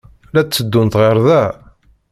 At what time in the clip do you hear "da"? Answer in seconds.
1.27-1.43